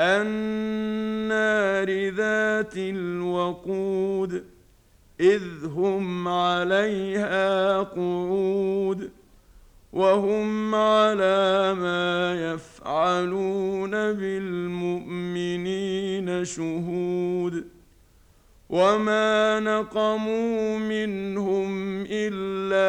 [0.00, 4.44] النار ذات الوقود
[5.20, 9.10] إذ هم عليها قعود
[9.92, 15.48] وهم على ما يفعلون بالمؤمنين
[16.44, 17.64] شهود.
[18.70, 22.88] وما نقموا منهم إلا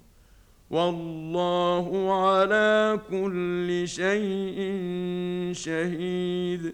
[0.70, 4.60] والله على كل شيء
[5.54, 6.74] شهيد.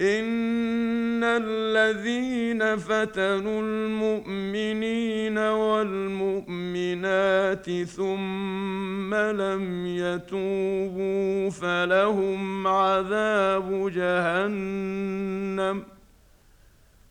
[0.00, 5.38] إن الذين فتنوا المؤمنين
[5.82, 15.82] والمؤمنات ثم لم يتوبوا فلهم عذاب جهنم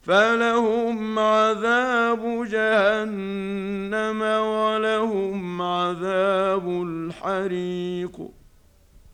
[0.04, 8.20] فلهم عذاب جهنم ولهم عذاب الحريق.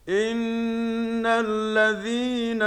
[0.09, 2.61] إن الذين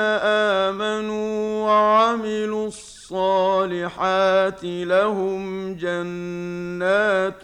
[0.64, 2.66] آمنوا وعملوا
[3.11, 7.42] الصالحات لهم جنات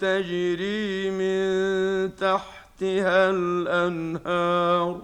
[0.00, 5.02] تجري من تحتها الأنهار.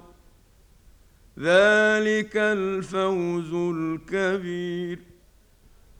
[1.38, 4.98] ذلك الفوز الكبير.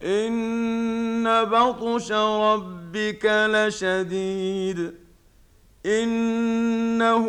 [0.02, 4.92] إن بطش ربك لشديد.
[5.86, 7.28] إنه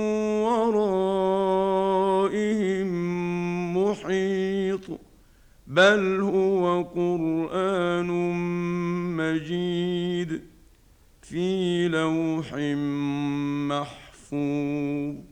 [4.61, 4.99] محيط
[5.67, 8.07] بل هو قرآن
[9.17, 10.41] مجيد
[11.21, 12.53] في لوح
[13.69, 15.30] محفوظ.